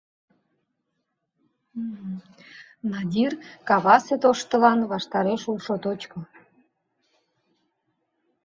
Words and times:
Надир— 2.91 3.33
кавасе 3.67 4.15
тоштылан 4.21 4.79
ваштареш 4.91 5.41
улшо 5.51 5.75
точко. 5.83 6.19